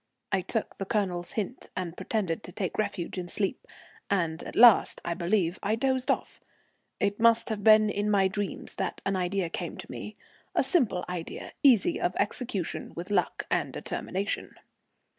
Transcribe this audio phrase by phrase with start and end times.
[0.31, 3.67] I took the Colonel's hint, and pretended to take refuge in sleep,
[4.09, 6.41] and at last, I believe, I dozed off.
[6.99, 10.15] It must have been in my dreams that an idea came to me,
[10.55, 14.55] a simple idea, easy of execution with luck and determination.